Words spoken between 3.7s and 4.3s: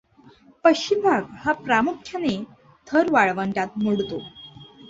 मोडतो.